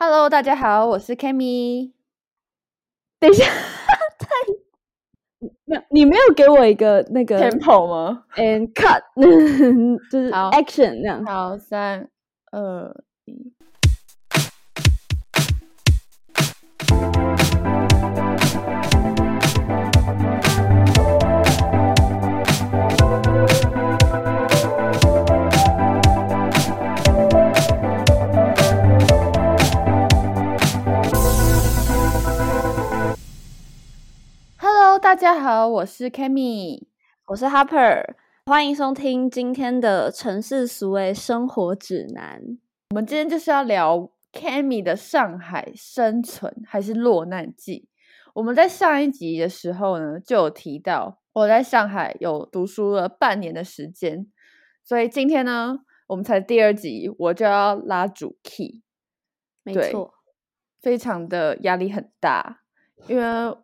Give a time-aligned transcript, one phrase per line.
[0.00, 1.90] Hello，大家好，我是 Kimi。
[3.18, 3.46] 等一下，
[4.16, 4.28] 太
[5.64, 9.02] 没有，你没有给我一个那个 tempo 吗？And cut，
[10.08, 11.26] 就是 action 那样。
[11.26, 12.08] 好，三
[12.52, 13.52] 二一。
[35.08, 36.86] 大家好，我是 Kami，
[37.28, 42.42] 我是 Harper，欢迎收听今天的城市俗味生活指南。
[42.90, 47.88] 我们今天就是要聊 Kami 的上海生存还是落难记。
[48.34, 54.30] 我们在上一集的时候呢，就有提到我在上海有读书了半年的时间，
[54.84, 55.78] 所以今天呢，
[56.08, 58.82] 我们才第二集，我就要拉主 key。
[59.62, 60.12] 没错，
[60.82, 62.60] 非常的压力很大，
[63.06, 63.56] 因为。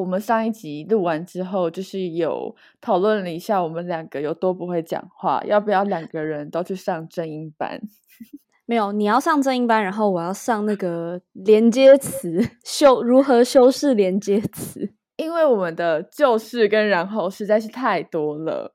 [0.00, 7.80] 我们上一集录完之后，就是有讨论了一下，我们两个有多不会讲话，要不要两个人都去上正音班？
[8.64, 18.74] 没有，你要上正音班，然后我要上那个连接词修如何修饰连接词，因为我们的就是跟然后实在是太多了，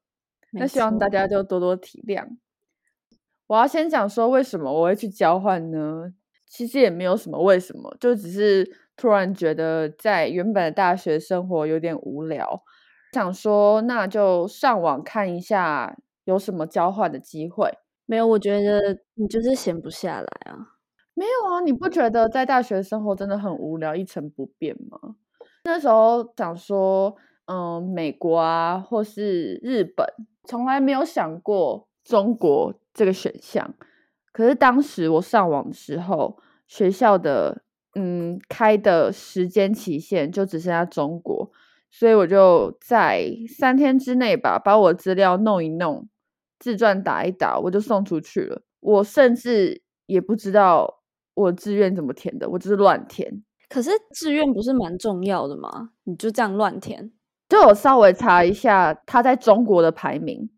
[0.51, 2.23] 那希望大家就多多体谅。
[3.47, 6.13] 我要先讲说为什么我会去交换呢？
[6.47, 8.84] 其实也没有什么为什么，就只是。
[8.97, 12.63] 突然觉得在原本的大学生活有点无聊，
[13.11, 17.77] 想说那就上网看一下有什么交换的机会。
[18.05, 20.73] 没有，我觉得你就是闲不下来啊。
[21.13, 25.15] 没有啊，你不觉得在大学生活真的很无聊，一成不变吗？
[25.65, 27.15] 那时候想说，
[27.47, 30.07] 嗯，美国啊，或是日本，
[30.43, 33.73] 从来没有想过中国这个选项。
[34.31, 37.64] 可是当时我上网的时候，学校的。
[37.95, 41.49] 嗯，开的时间期限就只剩下中国，
[41.89, 46.07] 所以我就在三天之内吧，把我资料弄一弄，
[46.59, 48.61] 自传打一打，我就送出去了。
[48.81, 51.01] 我甚至也不知道
[51.33, 53.43] 我志愿怎么填的，我就是乱填。
[53.69, 55.91] 可是志愿不是蛮重要的吗？
[56.03, 57.11] 你就这样乱填？
[57.47, 60.49] 就我稍微查一下他在中国的排名。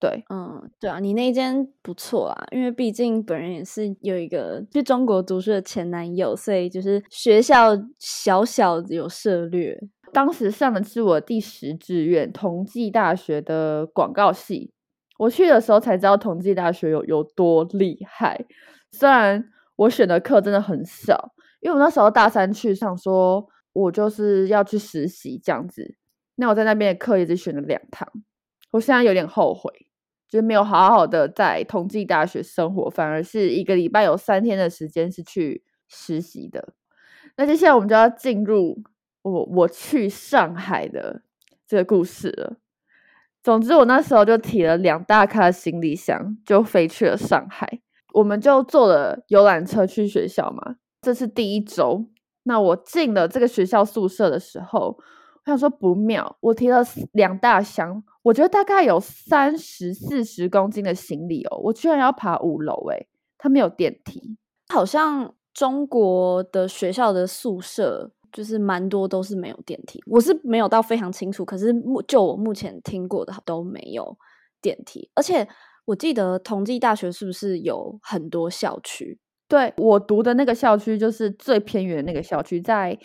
[0.00, 9.78] 对，嗯，对啊，你那间不错啊，因为毕竟本人也是有一个去中国读书的前男友，所以就是学校小小有涉略。
[10.12, 14.72] 当时上的是我第十志愿，同济大学的广告系。
[15.18, 18.44] 我去的时候才知道同济大学有有多厉害。
[18.92, 19.44] 虽然
[19.76, 25.96] 我选的课真的很少，因为我那时候大三去上，说我就是要去实习这样子。
[26.34, 28.06] 那我在那边的课也只选了两堂，
[28.72, 29.83] 我现在有点后悔。
[30.34, 36.74] 就没有好好的在同济大学生活，反而是一个礼拜有三天的时间是去实习的。
[37.36, 38.82] 那接下来我们就要进入
[39.22, 41.22] 我我去上海的
[41.68, 42.56] 这个故事了。
[43.44, 47.80] 总之，我那时候就提了两大卡行李箱，就飞去了上海。
[48.14, 50.78] 我们就坐了游览车去学校嘛。
[51.02, 52.08] 这是第一周。
[52.42, 54.98] 那我进了这个学校宿舍的时候，
[55.44, 56.82] 我想说不妙，我提了
[57.12, 58.02] 两大箱。
[58.22, 63.06] 我觉得大概有三十四十公斤的行李哦，我居然要爬五楼诶，
[63.36, 64.38] 它没有电梯。
[64.68, 74.16] 好像中国的学校的宿舍就是蛮多都是没有电梯，我是没有到非常清楚，可是目就我目前听过的都没有
[74.62, 75.10] 电梯。
[75.14, 75.46] 而且
[75.84, 79.18] 我记得同济大学是不是有很多校区？
[79.46, 82.98] 对我读的那个校区就是最偏远的那个校区，在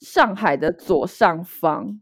[0.00, 2.00] 上海的左上方。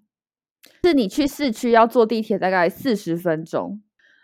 [0.85, 3.83] 是你去市区要坐地铁大概四十分钟。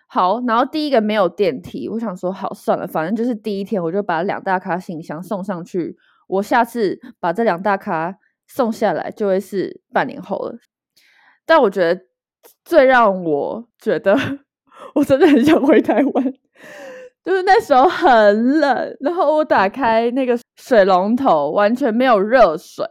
[0.09, 5.97] 好，然后第一个没有电梯，我想说好算了，反正就是第一天，我就把两大卡行李箱送上去。
[6.28, 8.15] 我下次把这两大卡
[8.47, 10.57] 送下来，就会是半年后了。
[11.45, 12.03] 但我觉得
[12.65, 14.17] 最让我觉得
[14.95, 16.33] 我真的很想回台湾，
[17.23, 22.84] 就是那时候很冷，然后我打开那个水龙头，完全没有热水。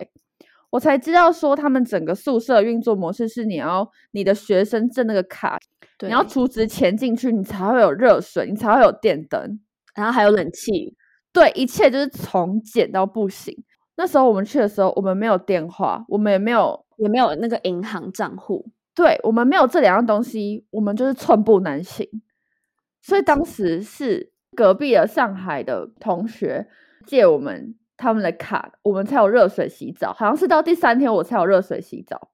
[0.69, 5.57] 我才知道说，他们整个宿舍运作模式是你要你的学生证那个卡，
[6.01, 9.59] 你要储值钱进去，你才会有热水，你才会有电灯，
[9.95, 10.93] 然后还有冷气。
[11.31, 13.55] 对，一切就是从简到不行。
[13.95, 22.05] 那时候我们去的时候，我们没有电话，我们也没有也没有那个银行账户，对我们没有这两样东西，我们就是寸步难行。
[23.01, 26.67] 所以当时是隔壁的上海的同学
[27.05, 27.75] 借我们。
[27.97, 30.13] 他们的卡，我们才有热水洗澡。
[30.13, 32.29] 好像是到第三天我才有热水洗澡，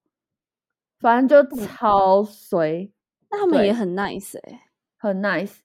[1.00, 2.92] 反正就超衰。
[3.32, 4.62] 那他们也很 nice 哎，
[4.98, 5.60] 很 nice。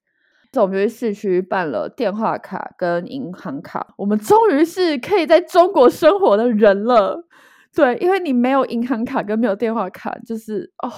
[0.51, 3.93] 所以我们就去市区办了电话卡跟银行卡。
[3.99, 7.27] 我们终于是可以在中国生活的人了。
[7.75, 10.91] 对，因为你没有银行卡跟没有电话卡，就是哦，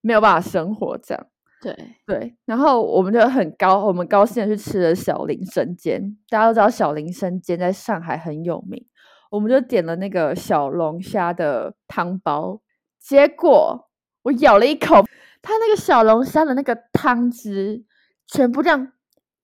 [0.00, 1.26] 没有办法生活这样。
[1.66, 6.16] 对对，然后我们就很高，我们高兴的去吃了小林生煎。
[6.28, 8.86] 大家都知道小林生煎在上海很有名，
[9.30, 12.60] 我们就点了那个小龙虾的汤包。
[13.00, 13.88] 结果
[14.22, 15.04] 我咬了一口，
[15.42, 17.84] 它那个小龙虾的那个汤汁
[18.26, 18.92] 全部这样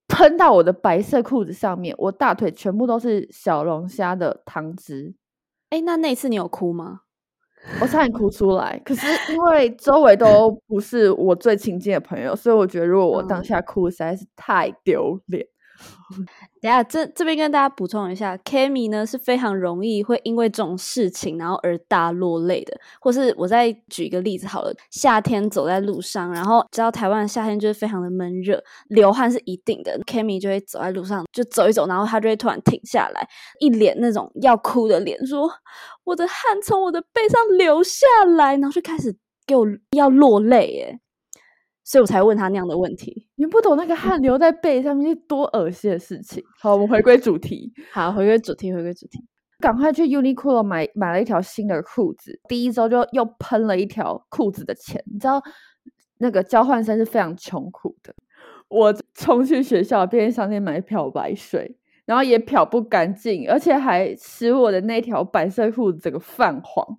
[0.06, 5.14] 喷到我的白色裤子上面，我大腿全部都是小龙虾的汤汁。
[5.70, 7.01] 哎，那那次你有哭吗？
[7.80, 15.46] 我差点哭出来，可是因为周围都不是我最亲近的朋友，所以我觉得如果我当下哭，实在是太丢脸。
[16.60, 22.78] 等下，这这边跟大家补充一下，Kimi 呢是非常容易会因为这种事情然后而大落泪的。
[23.00, 33.28] 或是我再举一个例子好了，夏天走在路上，然后知道台湾的夏天就是非常的闷热，流汗是一定的，Kimi 就会走在路上就走一走，然后他就会突然停下来，
[33.58, 35.50] 一脸那种要哭的脸，说
[36.04, 38.06] 我的汗从我的背上流下
[38.36, 39.16] 来，然后就开始
[39.46, 39.66] 给我
[39.96, 40.98] 要落泪，耶。
[41.84, 43.28] 所以我才问他那样的问题。
[43.34, 46.42] 你不懂那个汗流在背上面是多恶心的事情。
[46.60, 47.72] 好，我们回归主题。
[47.90, 49.24] 好，回归主题，回归主题。
[49.58, 52.40] 赶快去 Uniqlo 买买了一条新的裤子。
[52.48, 55.02] 第一周就又喷了一条裤子的钱。
[55.06, 55.40] 你知道
[56.18, 58.14] 那个交换生是非常穷苦的。
[58.68, 61.76] 我冲去学校便利商店买漂白水，
[62.06, 66.98] 然后也漂不干净，而且还使我的那条白色裤子整个泛黄。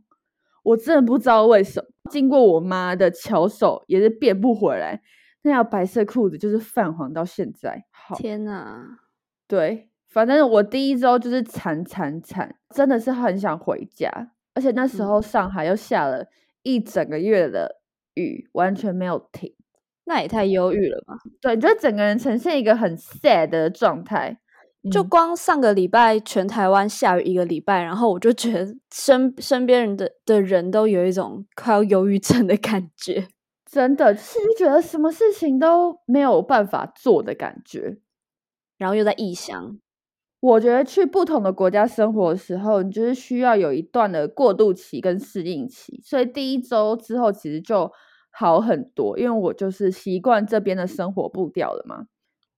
[0.63, 5.01] 我真的不知道为什么，经过我妈的巧手也是变不回来。
[5.41, 7.85] 那条白色裤子就是泛黄到现在。
[8.15, 9.00] 天哪！
[9.47, 14.09] 对，反正我第一周就是惨惨惨，真的是很想回家。
[14.53, 16.27] 而且那时候上海又下了
[16.61, 17.81] 一整个月的
[18.13, 19.53] 雨，完全没有停。
[20.05, 21.15] 那也太忧郁了吧？
[21.41, 24.39] 对，就整个人呈现一个很 sad 的状态。
[24.91, 33.27] 就光上个礼拜，全台湾下雨一个礼拜，然后我就觉得身身边人的的人都有一种快要忧郁症的感觉，
[33.65, 37.97] 真的是觉得什么事情都没有办法做的感觉，
[38.77, 39.80] 然后又在异乡。
[40.41, 47.89] 我觉得去不同的国家生活的时候，你就是需要有一段的过渡期跟适应期，所以第一周之后其实就
[48.29, 52.07] 好很多，因为我就是习惯这边的生活步调了嘛。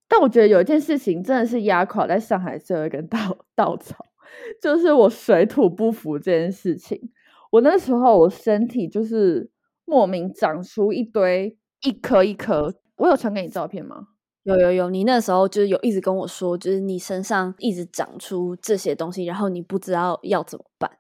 [0.08, 3.18] 但我觉得有一件事情真的是压垮在上海最后一根稻
[3.56, 4.06] 稻草，
[4.62, 7.12] 就是我水土不服这件事情。
[7.52, 9.50] 我那时候我身体就是
[9.86, 14.08] 莫名长出一堆一颗一颗，我有传给你照片吗？
[14.44, 20.92] 有有有，你那时候就是有一直跟我说，就是你身上一直长出这些东西，然后你不知道要怎么办。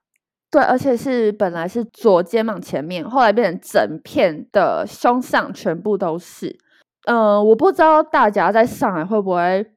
[0.50, 6.57] 对，而且是本来是左肩膀前面，后来变成整片的胸上全部都是。
[7.06, 9.74] 嗯，我不知道大家在上海会不会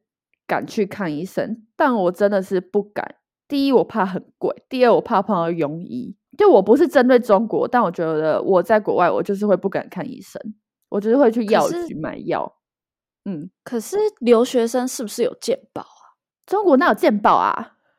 [0.46, 3.16] 敢去看医生，但我真的是不敢。
[3.46, 6.16] 第一，我怕很贵；第二，我怕碰到庸医。
[6.36, 10.40] 就我不是针对中国，但我觉得我在国外，我就是会不敢看医生，
[10.88, 12.56] 我就是会去药局买药。
[13.24, 16.14] 嗯，可是留学生是不是有健保啊？
[16.46, 17.72] 中国哪有健保啊？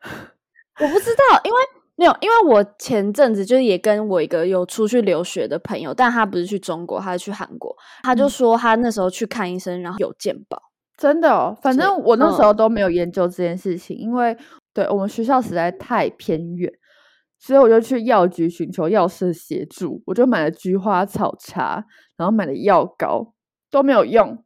[0.80, 1.58] 我不知道，因为。
[2.00, 7.76] 没有，因为我前阵子就是也跟我一个有出去留学的朋友，但他不是去中国，他是去韩国。
[8.02, 10.58] 他就说他那时候去看医生，然后有健保，
[10.96, 11.54] 真的哦。
[11.60, 14.34] 反正我那时候都没有研究这件事情，因为
[14.72, 16.72] 对我们学校实在太偏远，
[17.38, 20.02] 所以我就去药局寻求药师协助。
[20.06, 21.84] 我就买了菊花草茶，
[22.16, 23.34] 然后买了药膏，
[23.70, 24.42] 都没有用。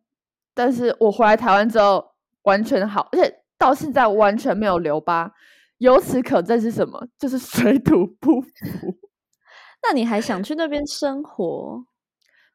[0.57, 2.05] 但是我回来台湾之后
[2.43, 5.31] 完全好，而且到现在完全没有留疤。
[5.79, 7.07] 由此可证是什么？
[7.19, 8.49] 就是水土不服。
[9.83, 11.85] 那你还想去那边生活？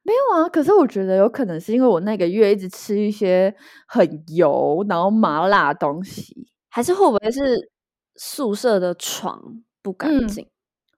[0.01, 0.49] 没有啊。
[0.49, 3.55] 可是我觉得有可能是因为我那个月一直吃一些
[3.88, 7.71] 很油然后麻辣东西，还是会不会是
[8.15, 10.47] 宿舍的床不干净？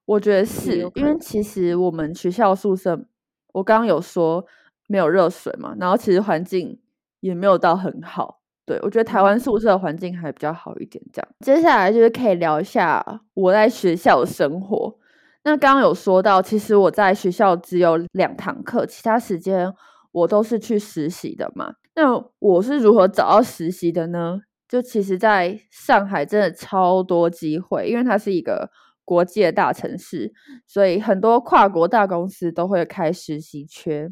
[0.06, 3.06] 我觉得是因为其实我们学校宿舍，
[3.54, 4.46] 我刚刚有说
[4.88, 6.80] 没有热水嘛，然后其实环境
[7.20, 8.41] 也没有到很好。
[8.66, 11.04] 对，我觉得台湾宿舍环境还比较好一点。
[11.12, 13.04] 这样，接下来就是可以聊一下
[13.34, 14.98] 我在学校的生活。
[15.44, 19.74] 那刚刚有说到，其实我在学校只有两堂课，其他时间
[20.12, 21.74] 我都是去实习的嘛。
[21.96, 24.40] 那我是如何找到实习的呢？
[24.70, 28.70] 就其实在上海真的超多机会，因为它是一个
[29.04, 30.32] 国际的大城市，
[30.66, 34.10] 所以很多跨国大公司都会开实习缺。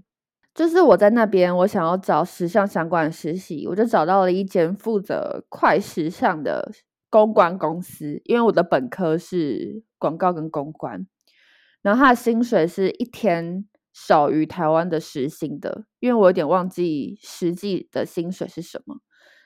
[0.59, 6.69] 就是我在那边，我想要找时尚相关的实习，我就找到了一间负责快时尚的
[7.09, 8.21] 公关公司。
[8.25, 11.07] 因为我的本科是广告跟公关，
[11.81, 13.63] 然后他的薪水是一天
[13.93, 18.97] 少于台湾的时薪的，因为我有点忘记实际的薪水是什么。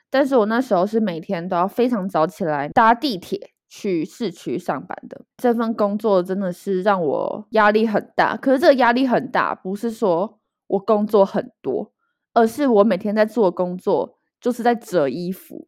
[0.09, 8.35] 但是我那时候是每天都要非常早起来搭地铁去市区上班的，这份工作真的是让我压力很大。
[8.35, 10.39] 可是这个压力很大，不是说
[10.73, 11.91] 我工作很多，
[12.33, 15.67] 而是我每天在做工作就是在折衣服。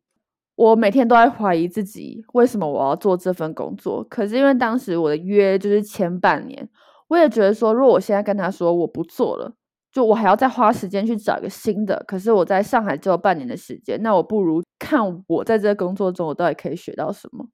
[0.56, 4.04] 我每天都在怀疑自己，为什么我要做这份工作？
[4.10, 6.68] 可是因为当时我的约就是前半年，
[7.10, 9.54] 我也觉得说，如果我现在跟他说我不做了，
[9.92, 12.02] 就我还要再花时间去找一个新的。
[12.08, 17.50] 可是我在上海只有半年的时间，那我不如看我在这个工作中我到底可以学到什么？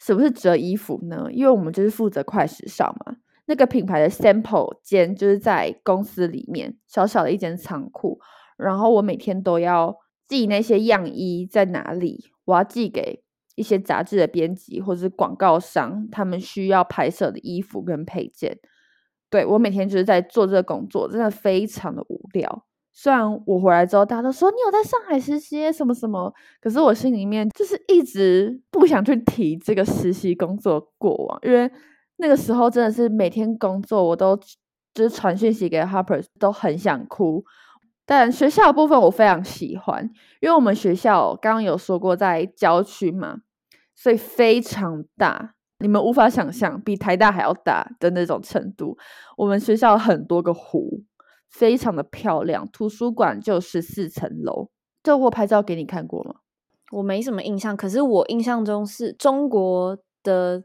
[0.00, 1.28] 什么是折衣服呢？
[1.30, 8.18] 因为我们就是负责快时尚嘛，那个品牌的 sample 间就是在公司里面小小的一间仓库，
[8.56, 9.96] 然后我每天都要。
[10.26, 12.30] 寄那些样衣在哪里？
[12.46, 13.22] 我要寄给
[13.56, 18.58] 一些杂志的编辑或者是广告商，他们需要拍摄的衣服跟配件。
[19.28, 22.64] 对我每天就是在做这个工作，真的非常的无聊。
[22.94, 31.70] 虽然我回来之后，大家都说你有在上海实习什么什么，可是我心里面就是一直不想去提这个实习工作过往，因为
[32.16, 34.36] 那个时候真的是每天工作，我都
[34.94, 37.44] 就是传讯息给 Harper，都很想哭。
[38.06, 40.08] 但学校部分我非常喜欢，
[40.40, 43.38] 因为我们学校刚刚有说过在郊区嘛，
[43.94, 48.96] 所以非常大，你们无法想象比台大还要大的那种程度。
[49.36, 51.02] 我们学校很多个湖，
[51.50, 52.68] 非常的漂亮。
[52.72, 54.68] 图书馆就十四层楼，
[55.02, 56.36] 这我拍照给你看过吗？
[56.92, 60.62] 我没什么印象，可是我印象中是中国的。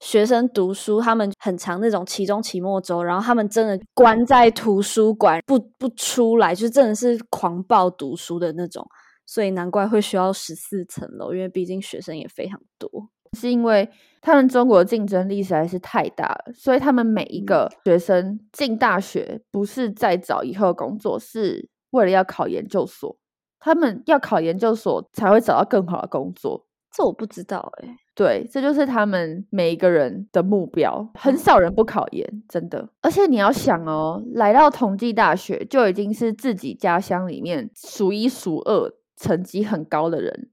[0.00, 8.86] 学生读书，他们很长那种期中、期末周，然后他们真的关在图书馆不不出来，就真的是狂暴读书的那种，
[9.26, 12.90] 所以难怪会需要十四层楼，因为毕竟学生也非常多。
[13.38, 13.88] 是因为
[14.20, 23.16] 他们中国竞争力实在是太大了，所以他们每一个学生进大学不是在找以后工作，是为了要考研究所，
[23.60, 26.66] 他们要考研究所才会找到更好的工作。
[26.90, 27.96] 这我不知道哎。
[28.20, 31.10] 对，这就是他们每一个人的目标。
[31.14, 32.86] 很少人不考研，真的。
[33.00, 40.48] 而且你要想哦，来到同济大学就已经是自己家乡里面数一数二成绩很高的人。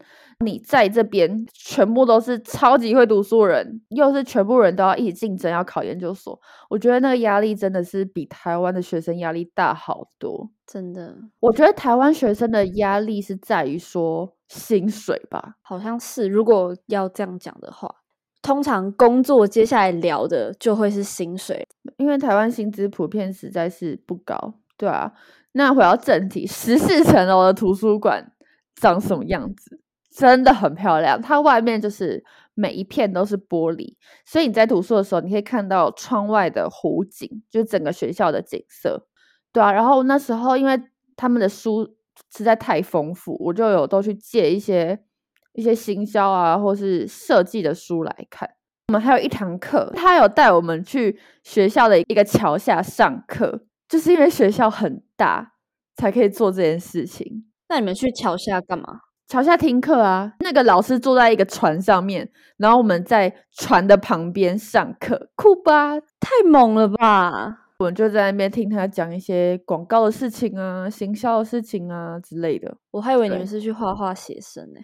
[0.46, 10.52] 你在这边全部都是超级会读书人，又是全部人都要一起竞争要考研究所，我觉得那个压力真的是比台湾的学生压力大好多。
[10.68, 16.28] 真的，我觉得台湾学生的压力是在于说薪水吧，好像是。
[16.28, 17.90] 如果要这样讲的话，
[18.44, 21.66] 通常工作接下来聊的就会是薪水，
[21.98, 24.54] 因为台湾薪资普遍实在是不高。
[24.78, 25.12] 对啊，
[25.54, 28.32] 那回到正题，十四层楼的图书馆
[28.80, 29.82] 长什么样子？
[30.10, 32.24] 真的很漂亮，它外面就是
[32.56, 33.94] 每一片都是玻璃，
[34.26, 39.06] 所以你在读书的时候，你可以看到窗外的湖景，就是整个学校的景色，
[39.52, 39.72] 对啊。
[39.72, 40.82] 然后那时候因为
[41.16, 41.88] 他们的书
[42.36, 44.98] 实在太丰富，我就有都去借一些
[45.54, 48.50] 一些行销啊或是设计的书来看。
[48.88, 55.54] 我们还有一堂课，他有带我们去学校的一个桥下上课，就是因为学校很大，
[55.98, 57.44] 才可以做这件事情。
[57.70, 59.02] 那你们去桥下干嘛？
[59.28, 66.00] 桥下听课啊，那个老师坐在一个船上面，然后我们在船的旁边上课，酷吧？
[66.20, 67.66] 太猛了吧！
[67.80, 72.76] 我们就在那边听他讲一些广告的事情啊、行销的事情啊之类的。
[72.92, 74.80] 我还以为你们是去画画写生呢，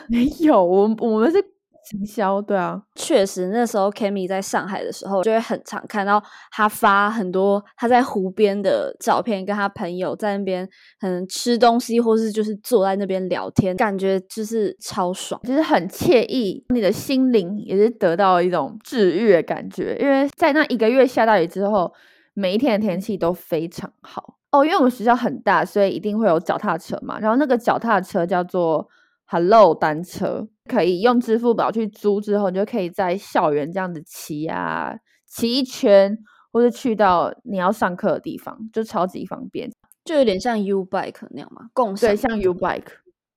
[0.08, 1.44] 没有，我我们是。
[1.84, 10.68] 行销对啊，确实那时候 Kimi 在上海的时候，就会很常看到他发很多他在湖边的照片，跟他朋友在那边
[11.00, 19.96] 可能吃东西，或是就是坐在那边聊天，感觉就是超爽，就是很惬意，你的心灵也是得到一种治愈的感觉。
[20.00, 21.92] 因为在那一个月下大雨之后，
[22.34, 24.64] 每一天的天气都非常好哦。
[24.64, 27.18] 因为我们学校很大，所以一定会有脚踏车嘛。
[27.18, 28.88] 然后那个脚踏车叫做
[29.32, 30.46] Hello 单车。
[30.68, 34.94] 可以用支付宝去租，之后你就可以在校园这样子骑啊，
[35.26, 36.18] 骑一圈，
[36.52, 39.70] 或者去到你要上课的地方，就超级方便，
[40.04, 42.92] 就有点像 U Bike 那样嘛，共对，像 U Bike，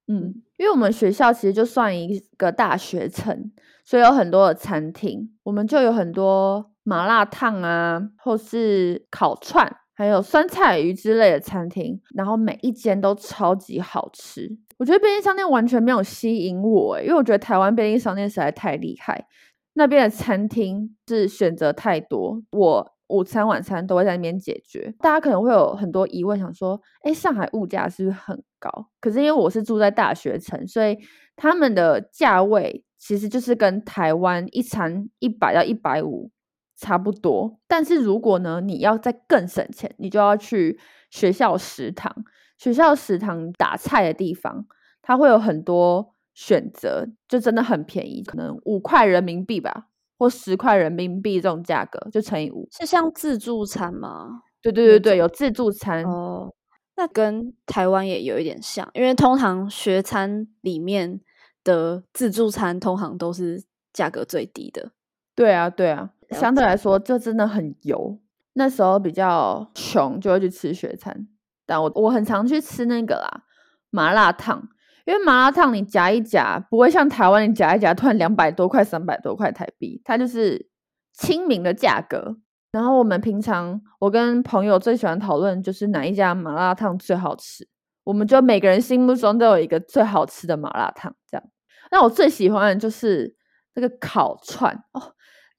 [0.07, 3.53] 嗯，因为我们学校其实就算一个大学城，
[3.85, 9.77] 所以有很多的餐厅，我们就有很多麻辣烫啊，或是烤串。
[9.97, 14.57] 还有酸菜鱼之类的餐厅，然后每一间都超级好吃。
[14.77, 19.25] 我觉得便利商店完全没有吸引我，因为我觉得台湾便利商店实在太厉害。
[19.73, 24.93] 那边的餐厅是选择太多，我午餐晚餐都会在那边解决。
[24.99, 28.87] 大家可能会有很多疑问，想说：哎，上海物价是不是很高？
[28.99, 30.97] 可是因为我是住在大学城，所以
[31.35, 36.31] 他们的价位其实就是跟台湾一餐一百到一百五
[36.77, 37.59] 差不多。
[37.67, 40.79] 但是如果呢，你要再更省钱，你就要去
[41.11, 42.13] 学校食堂。
[42.57, 44.65] 学校食堂打菜的地方，
[45.01, 52.67] 它会有很多选择，就真的很便宜，可能五块人民币吧，或十块人民币这种价格，就乘以五。
[52.71, 54.41] 是像自助餐吗？
[54.61, 56.53] 对对对对，有自助餐哦。
[56.97, 61.19] 那跟台湾也有一点像，因为通常学餐里面
[61.63, 64.91] 的自助餐通常都是价格最低的。
[65.35, 68.17] 对啊，对啊，相对来说就真的很油。
[68.53, 71.27] 那时候比较穷，就会去吃学餐。
[71.65, 73.43] 但我我很常去吃那个啦，
[73.89, 74.67] 麻辣烫，
[75.05, 80.69] 因为麻辣烫你夹一夹，不会像台湾你夹一夹突然两百多块、三百多块台币，它就是
[81.13, 82.37] 亲民的价格。
[82.71, 87.65] 然后我们平常我跟朋友最喜欢讨论就是哪一家麻辣烫最好吃，
[88.03, 91.43] 我们就每个人心目中都有一个最好吃的麻辣烫这样。
[91.89, 93.33] 那我最喜欢的就是
[93.75, 95.01] 那个烤串哦，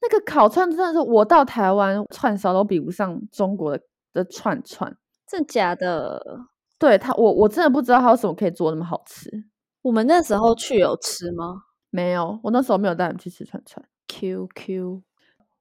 [0.01, 3.83] 那个烤串真的是我到台湾串烧都比不上中国的
[4.13, 4.95] 的串串。
[5.27, 6.21] 真假的？
[6.79, 9.29] 对他，我我真的不知道他为什么可以做那么好吃。
[9.81, 11.63] 我们那时候去有吃吗？
[11.89, 13.83] 没有，我那时候没有带你去吃串串。
[14.07, 15.01] Q Q，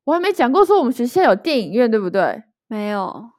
[0.04, 2.42] 我还没讲过说我们学校有电影院，对不对？
[2.68, 3.30] 没有，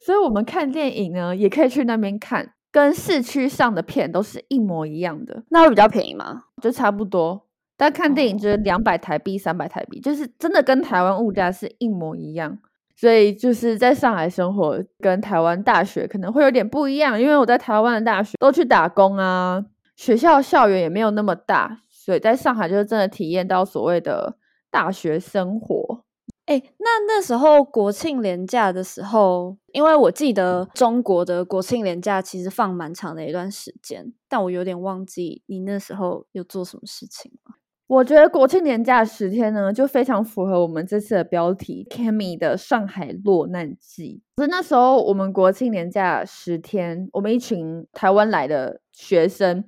[0.00, 5.42] 所以我们看电影呢，也可以去那边看，跟市区上的片都是一模一样的。
[5.50, 6.44] 那会比较便宜吗？
[6.62, 12.58] 就差不多，但看电影就是两百台币、三百台币，就是真的跟台湾物价是一模一样。
[12.96, 19.62] 所以就是在上海生活，跟台湾大学可能会有点不一样，因为我在台湾的大学都去打工啊，
[19.96, 24.38] 学校校园也没有那么大，所以在上海就是真的体验到所谓的
[24.70, 26.04] 大学生活。
[26.46, 37.56] 哎，那那时候国庆连假的时候，因为我记得中国的国庆连假其实放蛮长的一段时间，但我有点忘记你那时候有做什么事情了。
[37.88, 44.20] 我觉得国庆年假十天呢，就非常符合我们这次的标题 “Kami 的上海落难记”。
[44.42, 49.64] 是那时候我们国庆年假十天，我们一群台湾来的学生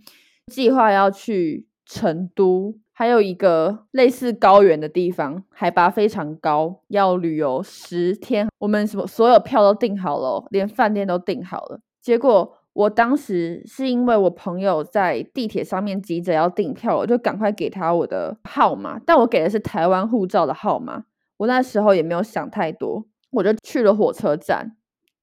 [0.49, 8.49] 计划要去成都，还有一个类似高原的地方，海拔非常高，要旅游十天。
[8.59, 12.58] 我们什么所有票都订好了，连饭店都订好了，结果。
[12.79, 21.03] 我当时是因为我朋友在地铁上面急着要订票，我就赶快给他我的号码，但我给的是台湾护照的号码。
[21.39, 24.77] 我那时候也没有想太多，我就去了火车站。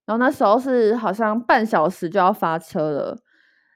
[0.06, 3.18] 然后那时候是好像半小时就要发车了。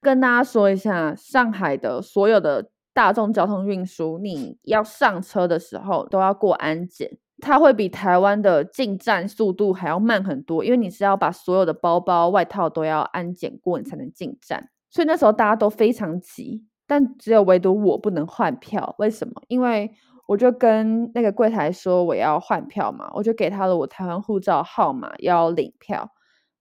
[0.01, 7.17] 跟大家说一下，上海的所有的大众交通运输，你要上车的时候都要过安检。
[7.41, 14.69] 它会比台湾的进站速度还要慢很多，因为你是要把所有的包包、外套都要安检过，你才能进站。
[14.89, 18.95] 所以那时候大家都非常急，但只有唯独我不能换票。
[18.97, 19.41] 为什么？
[19.47, 19.91] 因为
[20.27, 26.11] 我就跟那个柜台说我要换票嘛，我就给他了我台湾护照号码要领票，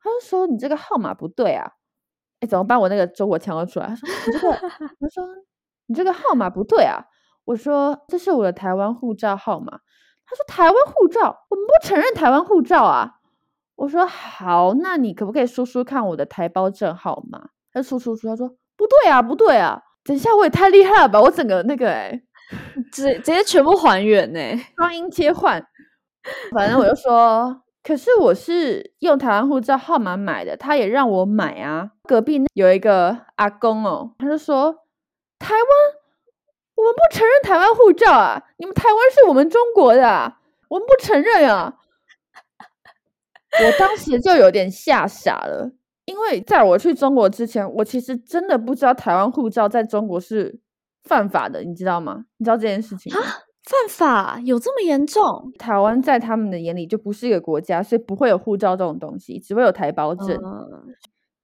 [0.02, 1.72] 他就说你这个号码不对啊！
[2.40, 2.80] 哎，怎么办？
[2.80, 4.52] 我那个中国腔又出来，他说你这个，
[5.00, 5.24] 他说
[5.86, 7.04] 你这个号码不对啊！
[7.44, 9.80] 我说这是我的台湾护照号码。
[10.28, 13.14] 他说：“台湾护照，我们不承认台湾护照啊。”
[13.76, 19.80] 我说：“好，那你可不可以说说看我的台胞证号码？”他说：“说说。”他说：“不对啊，不对啊！
[20.04, 21.20] 等一下，我也太厉害了吧！
[21.20, 22.20] 我整个那个哎，
[22.92, 24.40] 直直接全部还原呢，
[24.76, 25.66] 双音切换。
[26.52, 31.92] 反正我就说，可是我是用台湾护照号码买的，他也让我买啊。
[32.04, 34.72] 隔壁有一个阿公哦，他就说
[35.38, 35.62] 台湾。”
[36.78, 38.40] 我们不承认台湾护照啊！
[38.58, 40.36] 你们台湾是我们中国的，
[40.68, 41.74] 我们不承认啊！
[43.50, 45.72] 我当时就有点吓傻了，
[46.04, 50.60] 因为在我去中国之前，我其实真的不知道台湾护照在中国是
[51.02, 52.26] 犯法的，你知道吗？
[52.36, 53.18] 你知道这件事情啊？
[53.64, 55.52] 犯法有这么严重？
[55.58, 60.38] 台湾在他们的眼里就不是一个国家，所以不会有护照这种东西，只会有台胞证。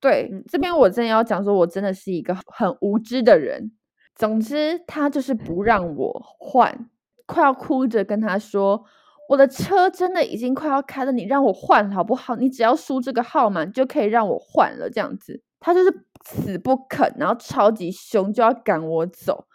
[0.00, 3.72] 对，这边我真的要讲说，我真的是一个很无知的人。
[4.14, 6.88] 总之，他就是不让我换，
[7.26, 8.84] 快要哭着跟他说
[9.28, 12.36] ：“我的车真的已经快要开了，你让我换好不好？
[12.36, 19.46] 你只要输这个号码就可以让我换了。”这样子，他就是死不肯，然后超级凶，就要赶我走。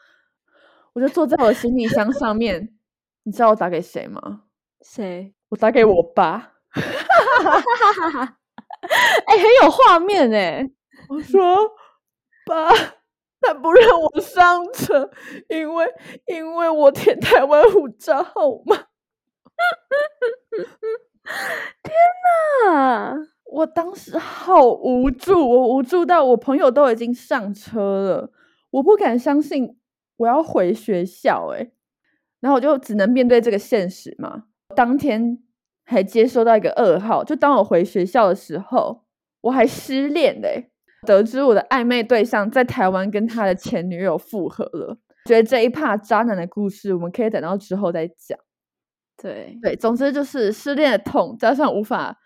[0.94, 2.74] 我就坐在我的行李箱上面，
[3.24, 4.42] 你知道我打给谁吗？
[4.82, 5.34] 谁？
[5.50, 6.54] 我打给我爸。
[9.26, 10.70] 哎，很有画面哎！
[11.08, 11.56] 我说
[12.46, 12.70] ：“爸。”
[13.42, 15.10] 他不让我上车，
[15.48, 15.86] 因为
[16.28, 18.76] 因为我填台湾护照号码。
[21.84, 21.94] 天
[22.66, 23.16] 哪！
[23.46, 28.32] 我当时好无助，我无助到我朋友都已经上车了，
[28.72, 29.78] 我不敢相信
[30.18, 31.72] 我要回学校哎，
[32.40, 34.44] 然后我就只能面对这个现实嘛。
[34.76, 35.40] 当天
[35.84, 39.04] 还接收到一个噩耗，就当我回学校的时候，
[39.42, 40.72] 我还失恋嘞，
[41.06, 44.98] 得知我的暧昧对象在台湾跟他的前女友复合了。
[45.26, 48.38] 觉得这一趴渣男的故事，我们可以等到之后再讲。
[49.22, 52.18] 对对，总之就是失恋的痛，加上无法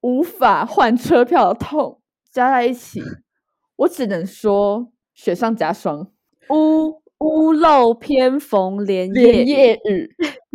[0.00, 2.00] 无法换车票的痛，
[2.32, 3.00] 加在一起，
[3.76, 6.10] 我只能说雪上加霜。
[6.50, 10.10] 屋屋漏偏逢连连夜夜雨，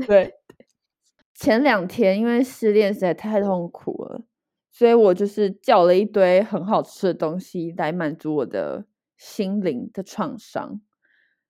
[0.05, 0.33] 对。
[1.33, 4.08] 前两天因为失恋实在太痛苦了，
[4.79, 8.85] 所以我就是叫了一堆很好吃的东西来满足我的
[9.17, 10.79] 心灵的创伤。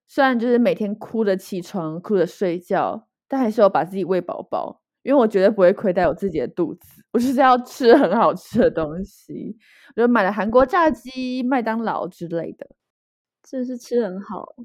[0.07, 7.03] 虽然就是每天哭着起床，哭着睡觉，但还是要把自己喂饱饱，因为我绝对不会亏待我自己的肚子。
[7.11, 9.55] 我就是要吃很好吃的东西，
[9.95, 12.67] 我就买了韩国炸鸡、麦当劳之类的。
[13.43, 14.55] 真的是吃得很好。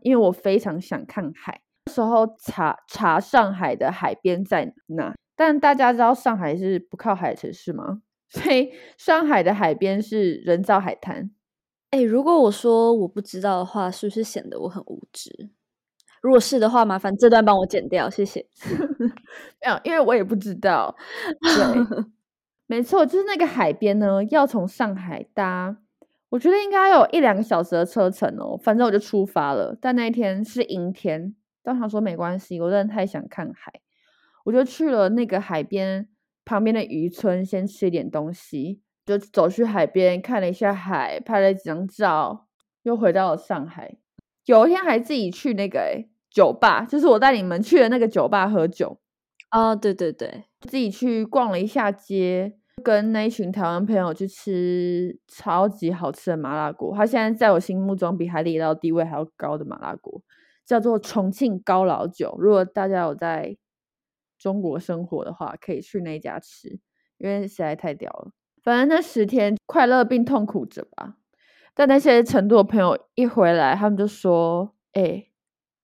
[0.00, 1.60] 因为我非常想看海。
[1.86, 8.02] 那时候查查上海的海边在哪，但大家知道上海是不靠海的城市吗？
[8.30, 11.30] 所以上海的海边是人造海滩。
[11.90, 15.50] 哎、如果我说我不知道的话，是不是显得我很无知？
[16.22, 18.46] 如果是的话，麻烦这段帮我剪掉，谢谢。
[19.60, 20.96] 没有，因为我也不知道。
[21.40, 22.06] 对，
[22.68, 25.76] 没错，就是那个海边呢，要从上海搭，
[26.30, 28.56] 我觉得应该有一两个小时的车程哦。
[28.56, 33.81] 反正我就出发了，但那一天是阴天，但想说没关系，我真的太想看海，
[34.44, 36.08] 我就去了那个海边
[36.44, 42.46] 旁边的渔村，先吃一点东西，就走去海边看了一下海，拍了几张照，
[42.82, 43.96] 又回到了上海。
[44.46, 48.98] 有一天还自己去那个、欸、酒吧，就是我带你们去的那个酒吧喝酒。
[49.52, 56.92] 哦，对对对，自己去逛了一下街，跟那一群台湾朋友去吃超级好吃的麻辣锅。
[56.96, 60.20] 它现在在我心目中比海底捞地位还要高的麻辣锅，
[60.66, 62.34] 叫做重庆高老酒。
[62.38, 63.56] 如果大家有在
[64.42, 66.80] 中国生活的话，可以去那家吃，
[67.18, 68.32] 因为实在太屌了。
[68.64, 71.14] 反正那十天快乐并痛苦着吧。
[71.74, 75.28] 但那些成都的朋友一回来，他们就说：“哎、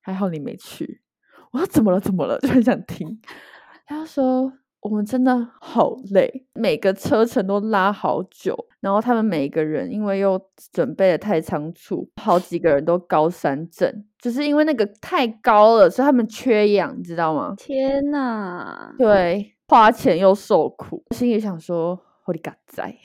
[0.01, 1.03] 还好你没去。
[1.53, 2.01] ”我说：“怎么了？
[2.01, 3.21] 怎么了？”就很想听。
[3.87, 4.53] 他说
[4.89, 10.41] ：“我们真的好累，每个车程都拉好久，然后他们每一个人因为又
[10.73, 17.55] 准备的太仓促，好几个人都高山症，就是因为那个太高了，所以他们缺氧，你知道吗？
[17.59, 18.95] 天哪！
[18.97, 22.97] 对，花钱又受苦，心里想说：我的嘎仔。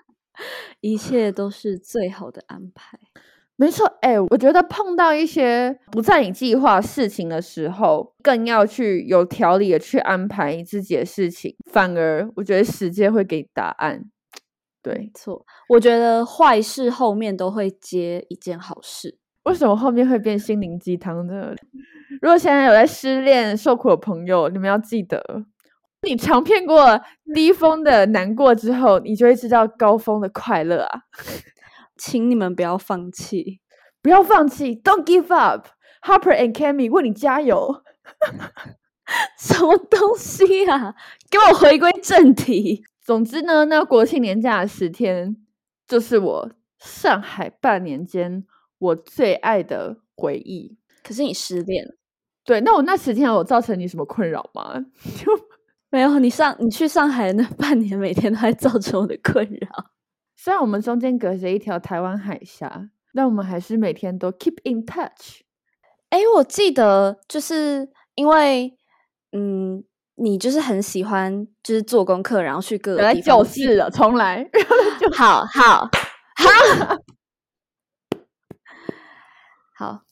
[0.82, 2.98] 一切都是最好的安排。
[3.58, 14.04] 没错，哎、我觉得碰到一些不在你计划事情的时候，更要去有条理的去安排自己的事情，反而我觉得时间会给答案。
[14.82, 19.18] 对没，错，我觉得坏事后面都会接一件好事。
[19.44, 21.54] 为什么后面会变心灵鸡汤呢？
[22.20, 25.20] 如果现在有在失恋受苦的朋友，你们要记得，
[26.02, 27.00] 你尝遍过
[27.34, 31.00] 低峰的难过之后，你就会知道高峰的快乐啊！
[31.96, 33.60] 请你们不要放弃。
[34.02, 35.68] 不要放弃，Don't give up。
[36.02, 37.82] Harper and Cammy 为你加油！
[39.38, 40.94] 什么东西啊？
[41.28, 42.84] 给我回归正题。
[43.02, 45.36] 总之呢，那国庆年假的十天，
[45.88, 48.44] 就是我上海半年间
[48.78, 50.76] 我最爱的回忆。
[51.02, 51.94] 可是你失恋了，
[52.44, 54.74] 对，那我那十天有造成你什么困扰吗？
[55.16, 55.32] 就
[55.90, 56.18] 没有？
[56.18, 59.90] 你上你去上海那半年，每天都在造成我的困扰。
[60.46, 65.40] 虽然我们中间隔着一条台湾海峡，但我们还是每天都 keep in touch。
[66.10, 68.78] 哎，我记得就是因为，
[69.32, 69.82] 嗯，
[70.14, 73.38] 你就是很喜欢，就是做功课，然后去各个地方。
[73.38, 74.48] 就是了，重来。
[75.12, 75.80] 好好
[76.36, 76.96] 好
[79.74, 80.02] 好，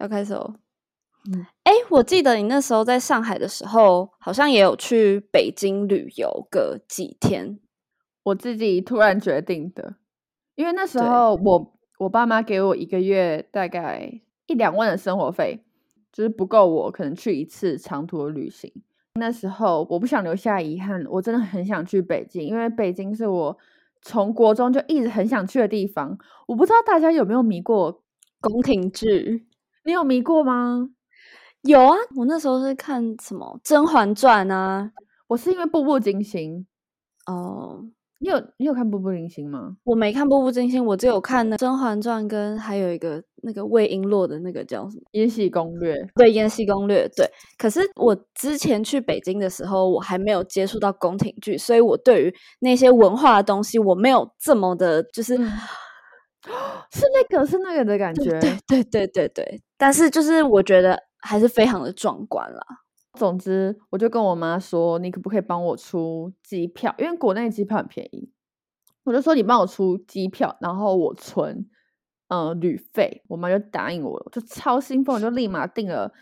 [0.00, 0.54] 要开始哦。
[1.30, 7.58] 嗯哎、我记得你那时候在上海的时候，好像也有去北京旅游个几天。
[8.24, 9.96] 我自己突然决定的，
[10.54, 15.64] 因为那时候我我爸妈给我一个月大概一两万的生活费，
[16.12, 18.72] 就是不够我可能去一次长途的旅行。
[19.14, 23.58] 那时候我不想留下遗憾，我真的很想去北京，因为北京是我
[24.00, 26.18] 从国中就一直很想去的地方。
[26.46, 28.02] 我不知道大家有没有迷过，
[28.40, 29.46] 宫廷剧
[29.84, 30.88] 你有迷过吗？
[31.62, 34.92] 有啊，我那时候是看什么《甄嬛传》啊。
[35.28, 36.66] 我是因为《步步惊心》，
[37.32, 37.84] 哦，
[38.22, 39.76] 你有你有看《步步惊心》吗？
[39.82, 45.02] 我没看《步步惊心》，我只有看那《甄嬛传》跟还有一个那个魏璎珞的那个叫什么？
[45.10, 47.28] 《延禧攻略》对，《延禧攻略》对。
[47.58, 55.50] 可是我之前去北京的时候，我还没有接触到宫廷剧，所以我对于那些文化的东西，我没有这么的，就是、嗯
[56.92, 58.38] 是那个是那个的感觉。
[58.38, 59.62] 对对对对对。
[59.76, 62.60] 但是就是我觉得还是非常的壮观啦。
[63.18, 66.94] 总之，我就跟我妈说，你可不可以帮我出机票？
[66.98, 68.30] 因为国内机票很便宜。
[69.04, 71.68] 我就说你帮我出机票，然后我存
[72.28, 73.22] 呃旅费。
[73.28, 76.12] 我妈就答应我了，我就超兴奋，我就立马订了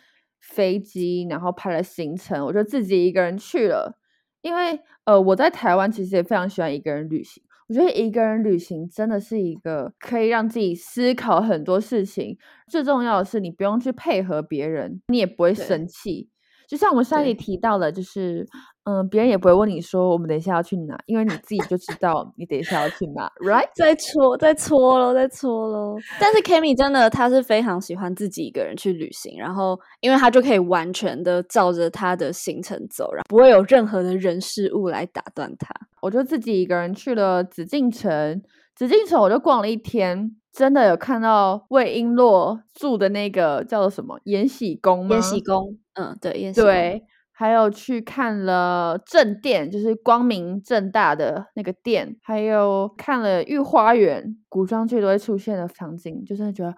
[0.40, 3.98] 飞机，然后排了行程，我就自己一个人去了。
[4.42, 7.42] 因为呃我在台湾其实也非常喜欢一个人旅行。
[7.68, 12.36] 我觉得一个人旅行真的是一个可以让自己思考很多事情。
[12.66, 16.28] 最重要的是，你不用去配合别人，你也不会生气。
[16.70, 18.46] 就像我们上一里提到的，就是
[18.84, 23.68] 嗯，别人也不会问你说我们等一下要去哪，因为你自己就知道你等一下要去哪，right？
[23.74, 25.96] 再搓，再搓喽，再搓喽。
[26.20, 35.74] 但是 Kimi 真的，他是非常喜欢自己一个人去旅行，然后因为他就可以完全的照着他的行程走，然后不会有任何的人事物来打断他。
[36.00, 38.40] 我就自己一个人去了紫禁城，
[38.76, 40.36] 紫禁城我就逛了一天。
[40.52, 45.14] 真的有看到魏璎珞住的那个叫做什么延禧宫吗？
[45.14, 56.74] 延禧宫，嗯，对，对，还有去看了正殿，就是光明正大的那个殿，还有看了御花园，古装剧都会出现的场景，就是觉得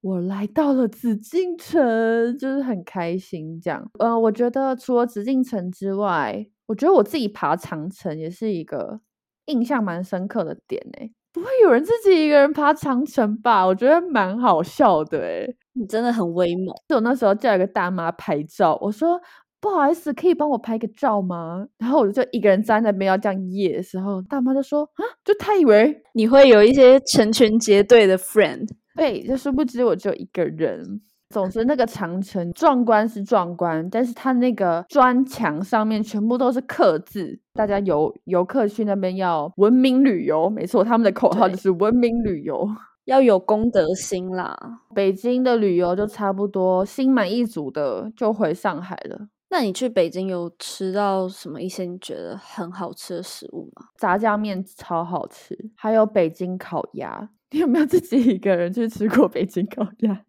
[0.00, 3.88] 我来到了紫禁城，就是很开心这样。
[3.98, 9.00] 呃，我觉得除了紫禁城之外，我觉得我自己爬长城也是一个
[9.46, 11.12] 印象蛮深刻的点诶。
[11.32, 13.64] 不会有人自己一个人爬长城吧？
[13.64, 16.74] 我觉得蛮好笑的诶你真的很威猛。
[16.88, 19.20] 就我那时候叫一个大妈拍照，我说
[19.60, 21.66] 不好意思，可以帮我拍个照吗？
[21.78, 31.00] 然后我就一个人站在那边要这样耶的时候，大妈就说啊，就她以为 你会有一些成群结队的 friend，对，就殊不知我只有一个人。
[31.30, 42.66] 总之，那个长城壮观是壮观，但是它那个砖墙上面全部都是刻字，大家游游客去那边要文明旅游，没错，他们的口号就是文明旅游，
[43.08, 44.82] 要有公德心啦。
[44.94, 49.28] 北京的旅游就差不多心满意足的就回上海了。
[49.48, 53.86] 那你去北京有吃到什么一些你觉得很好吃的食物吗？
[53.96, 57.30] 炸酱面超好吃，还有北京烤鸭。
[57.50, 60.20] 你有没有自己一个人去吃过北京烤鸭？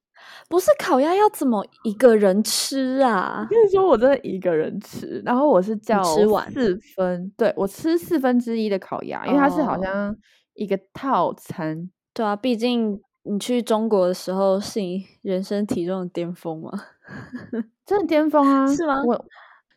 [0.50, 3.46] 不是烤鸭要怎么一个人吃啊？
[3.48, 10.14] 跟你说，我真的一个人吃，然后我是叫吃完四分，对我吃四分之一的烤鸭，因为它是好像
[10.52, 11.90] 一个套餐。
[12.16, 16.70] 对啊，毕竟你去中国的时候是你 人生体重的巅峰嘛，
[17.84, 18.66] 真的巅峰啊？
[18.66, 19.02] 是吗？
[19.04, 19.26] 我，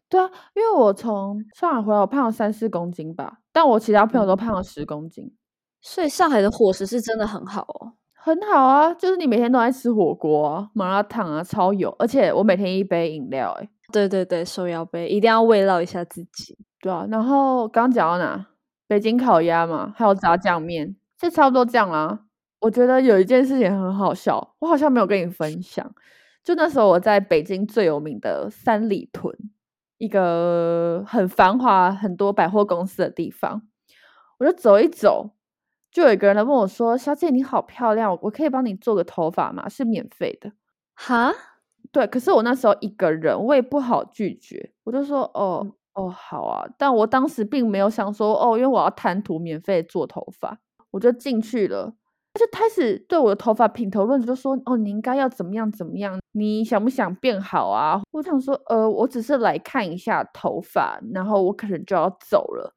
[0.08, 5.36] 对啊，因为我从上海回来，我胖了三四公斤吧，但我其他朋友都胖了十公斤，
[5.82, 7.92] 所以上海的伙食是真的很好哦。
[8.14, 17.06] 很好啊，就是你每天都在吃火锅啊、麻辣烫啊，超油，而且我每天一杯饮料，哎，对对对，手摇杯一定要慰劳一下自己，对啊。
[17.12, 18.48] 然后刚讲到哪？
[18.88, 22.20] 北京烤鸭嘛，还有炸酱面，就差不多这样啦。
[22.62, 25.94] 我觉得有一件事情很好笑，我好像没有跟你分享，
[26.44, 29.34] 就那时候我在北京最有名的三里屯，
[29.98, 33.64] 一个很繁华、很多百货公司的地方，
[34.40, 35.32] 我就走一走。
[35.92, 39.68] 就有一个人来问我说：“小姐你好漂亮，我可以帮你做个头发吗？
[39.68, 40.52] 是免费的。”
[40.94, 41.34] 哈，
[41.92, 50.60] 对，可是我那时候一个人，我也不好拒绝，我就说：“哦哦，好啊。”但我当时并没有想说：“哦，因为我要贪图免费做头发。”
[50.92, 51.96] 我就进去了，
[52.34, 56.20] 他就开始对我的头发品头论足，就说：“哦，你应该要怎么样怎么样？
[56.34, 62.74] 你想不想变好啊？”我想说：“呃，我只是来看一下头发，然后我可能就要走了。”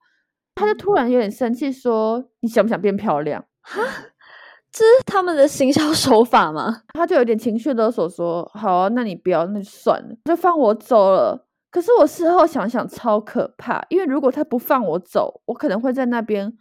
[0.56, 3.80] 他就突然有点生气，说：“你想不想变漂亮？”哈，
[4.72, 6.82] 这是他们的行销手法吗？
[6.94, 16.52] 他就有点情绪勒索，说：“好啊，那你不要，那就算了，就放我走了。”可是我事后想想，超可怕，因为如果他不放我走，我可能会在那边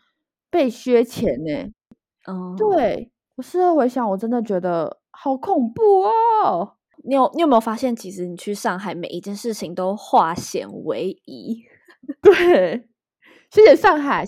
[0.50, 1.72] 被削钱呢。
[2.26, 6.76] 哦，对我事后回想，我真的觉得好恐怖哦。
[7.04, 11.64] 你有你有没有发现，其实你去上海，每一件事情都化险为夷？
[12.22, 12.88] 对。
[13.50, 14.26] 谢谢上海。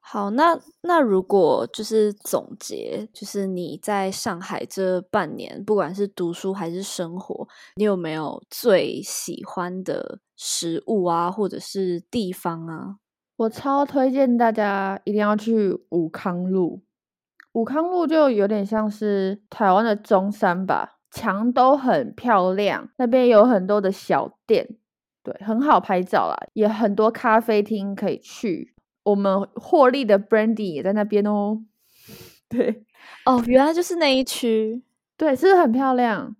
[0.00, 12.96] 好，那那如果就是总结，就是你在上海这半年，不管是读书还是生活，你有没有最喜欢的食物啊，或者是地方啊？
[13.36, 16.82] 我超推荐大家一定要去武康路。
[17.52, 24.76] 武康路就有点像是台湾的中山吧，墙都很漂亮，那边有很多的小店。
[25.22, 28.74] 对，很好拍照啦，也很多咖啡厅可以去。
[29.04, 31.62] 我们获利的 Brandy 也在那边哦。
[32.48, 32.84] 对，
[33.24, 34.82] 哦，原来就是那一区。
[35.16, 36.34] 对，是不是很漂亮？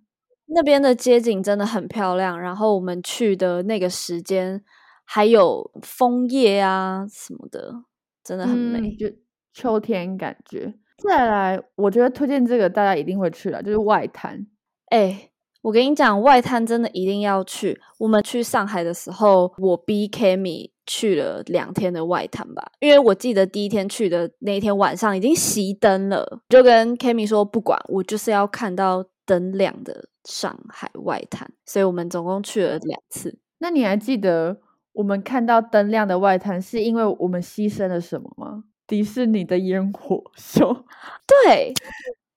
[0.47, 2.37] 那边的街景真的很漂亮。
[2.37, 4.61] 然后我们去的那个时间
[5.05, 7.83] 还有枫叶啊什么的，
[8.21, 9.07] 真的很美，就
[9.53, 10.73] 秋天感觉。
[10.97, 14.45] 再来，我觉得推荐这个大家一定会去的，就是外滩。
[14.87, 15.29] 哎。
[15.63, 17.79] 我跟你讲，外滩真的一定要去。
[17.97, 31.49] 我们去上海的时候，我逼 Kimi 去了两天的外滩吧，因为我记得第一天去的那一天晚上已经熄灯了，就跟 Kimi 说不管，我就是要看到灯亮的上海外滩。
[31.65, 33.39] 所以我们总共去了两次。
[33.59, 34.57] 那你还记得
[34.91, 38.65] 我们看到灯亮的外滩是因为我们牺牲了什么吗？
[38.93, 40.85] 迪士尼的烟火秀。
[41.25, 41.73] 对，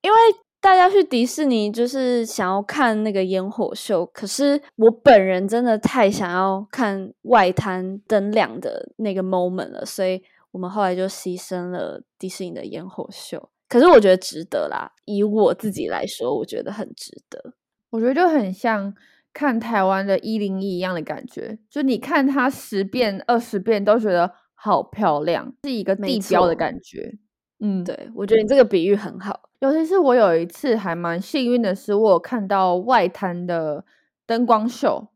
[0.00, 0.18] 因为。
[0.58, 13.48] 大家去迪士尼就是想要看那个烟火秀，可是我本人真的太想要看外滩灯亮的那个 moment 了，所以我们后来就牺牲了迪士尼的烟火秀。
[13.68, 17.52] 可是我觉得值得啦，以我自己来说，我觉得很值得。
[17.90, 18.92] 我觉得就很像
[19.32, 27.16] 看台湾的一零一一样的感觉，就你看它十遍、二十遍都觉得好漂亮，是一个地标的感觉。
[27.60, 29.48] 嗯，对，我觉得你这个比喻很好。
[29.60, 33.84] 尤其是我有一次还蛮幸运的是，我有看到外滩的
[34.26, 35.08] 灯光秀。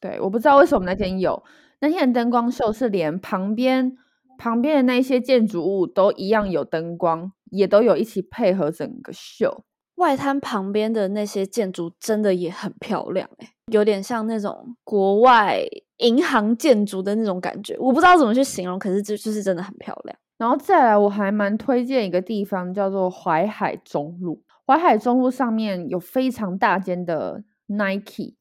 [0.00, 1.42] 对，我不知道为什么那天有
[1.80, 3.96] 那天的灯光秀，是连旁边
[4.38, 9.64] 旁边的那些建筑物都一样有灯光，也都有一起配合整个秀。
[9.96, 15.64] 外滩旁边的那些建筑真的也很漂亮，诶有点像那种国外
[15.98, 17.76] 银行建筑的那种感觉。
[17.78, 20.18] 我不知道怎么去形容，可是这就是真的很漂亮。
[20.36, 24.42] 然后再来，我还蛮推荐一个地方，叫做淮海中路。
[24.66, 28.34] 淮海中路上面有非常大间的 Nike，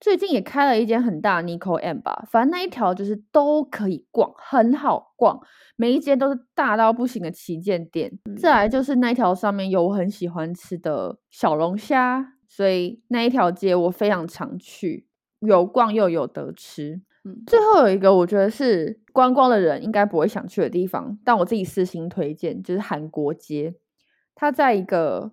[0.00, 2.26] 最近也开了一间很大 n i c o M 吧。
[2.28, 5.40] 反正那一条就是都可以逛，很好逛，
[5.76, 8.12] 每一间都是大到不行的旗舰店。
[8.36, 15.06] 再来就是那一条上面有我很喜欢吃的小龙虾，所以那一条街我非常常去，
[15.42, 17.00] 有逛又有得吃。
[17.24, 23.76] 嗯最后有一个，我觉得是观光的人应该不会想去的地方，但我自己私心推荐，就是韩国街。
[24.34, 25.32] 它在一个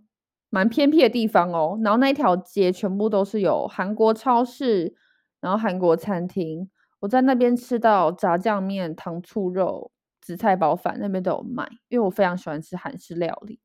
[0.51, 4.93] 蛮偏僻的地方哦，然后那一条街全部都是有韩国超市，
[5.41, 6.69] 然后韩国餐厅。
[6.99, 9.89] 我在那边吃到炸酱面、糖醋肉、
[10.21, 13.59] 紫菜包饭，那边都有卖，因为我非常喜欢吃韩式料理。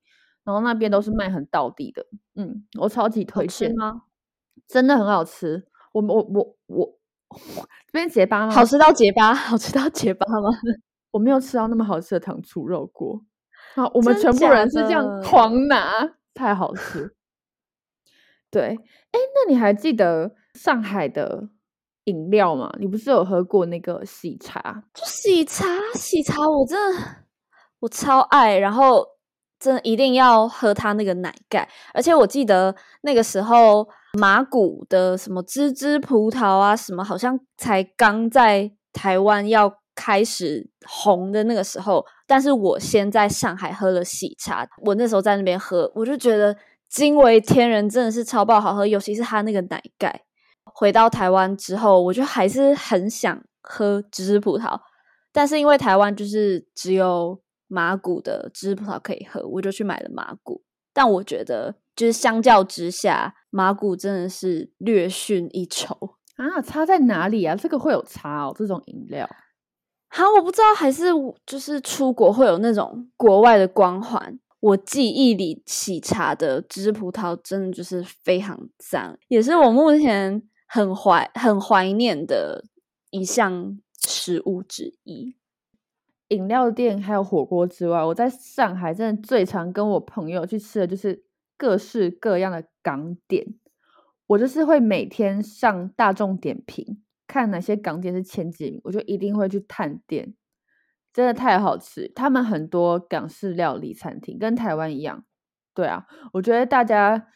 [0.44, 4.02] 然后那边都是卖很道地的，嗯，我超级推荐吗？
[4.68, 5.66] 真的很好吃。
[5.94, 6.98] 我我我我。
[7.87, 8.52] 这边结巴吗？
[8.52, 10.50] 好吃到结巴，好吃到结巴吗？
[11.11, 13.24] 我没有吃到那么好吃的糖醋肉锅。
[13.74, 17.16] 好，我们全部人是这样狂拿，太好吃。
[18.52, 18.78] 对，
[19.11, 21.48] 哎，那你还记得上海的
[22.04, 22.72] 饮料吗？
[22.78, 24.85] 你不是有喝过那个喜茶？
[24.94, 27.02] 就喜茶，喜茶，我真的
[27.80, 29.04] 我超爱，然后
[29.59, 33.88] 真的一定要喝它那个奶盖，而且我记得那个时候。
[34.14, 46.57] 马古的什么芝芝葡萄啊，什么好像才刚在台湾要开始红的那个时候，但是我先在上海喝了喜茶，我那时候在那边喝，我就觉得
[46.88, 50.22] 惊为天人，真的是超爆好喝，尤其是它那个奶盖。
[50.64, 54.81] 回到台湾之后，我就还是很想喝芝芝葡萄，
[55.33, 60.62] 但是因为台湾就是只有马古的芝芝葡萄可以喝，我就去买了马古。
[60.94, 66.62] 但我觉得，就是相较之下，马古真的是略逊一筹啊！
[66.62, 67.54] 差在哪里啊？
[67.54, 69.28] 这个会有差哦，这种饮料。
[70.09, 71.07] 好，我不知道，还是
[71.44, 74.38] 就是出国会有那种国外的光环。
[74.61, 82.64] 我记忆里喜茶的芝葡萄真的就是非常赞，也是我目前很怀很怀念的
[83.11, 85.37] 一项食物之一。
[86.28, 91.24] 饮料店还有火锅之外，我在上海真的最常跟我朋友去吃的就是
[91.56, 93.54] 各式各样的港点。
[94.26, 100.34] 我就是会每天上大众点评，看哪些港点是前几名，我就一定会去探店。
[101.12, 105.24] 真的太好吃，他们很多港式料理餐厅跟台湾一样。
[105.74, 107.28] 对啊，我觉得大家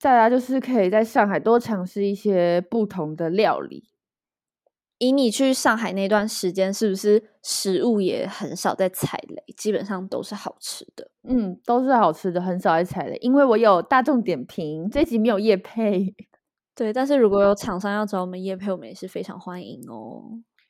[0.00, 3.89] 大家就是可以在上海多尝试一些不同的料理。
[5.00, 9.42] 以你去上海那段时间，是不是食物也很少在踩雷？
[9.56, 11.10] 基本上都是好吃的。
[11.26, 13.16] 嗯，都是好吃的，很少在踩雷。
[13.22, 16.14] 因为我有大众点评，这集没有夜配。
[16.76, 20.22] 对，但是如果有厂商要找我们夜配，我们也是非常欢迎哦。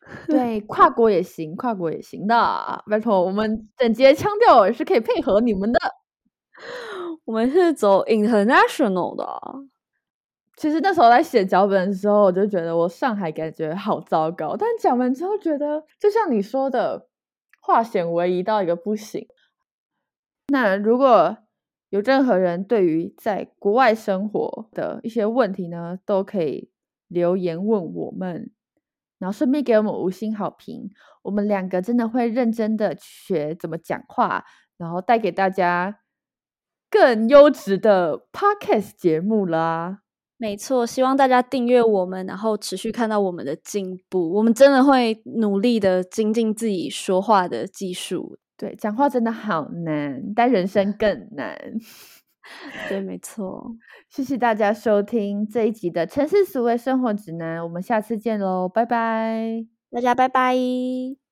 [0.28, 2.84] 对，跨国也行，跨国也行的。
[2.88, 5.78] 拜托，我们整节腔调也是可以配合你们的。
[7.26, 9.26] 我们是走 international 的。
[10.60, 14.54] 其实那时候在写脚本的时候，我就觉得我上海感觉好糟糕。
[14.58, 17.08] 但讲完之后，觉得就像你说的，
[17.62, 19.26] 化险为夷到一个不行。
[20.48, 21.38] 那如果
[21.88, 26.70] 有任何人对于在国外生活的一些问题呢，都可以
[27.08, 28.52] 留言问我们，
[29.18, 30.90] 然后顺便给我们五星好评。
[31.22, 34.44] 我们两个真的会认真的学怎么讲话，
[34.76, 36.00] 然后带给大家
[36.90, 40.00] 更优质的 podcast 节目啦。
[40.40, 44.32] 没错，希望大家订阅我们，然后持续看到我们的进步。
[44.32, 48.38] 我们真的会努力的精进自己说话的技术。
[48.56, 51.54] 对，讲话真的好难，但人生更 难。
[52.88, 53.70] 对，没错。
[54.08, 61.29] 谢谢大家收听这一集的《城市所谓生活指南》，我们下次见喽，拜拜，大家拜拜。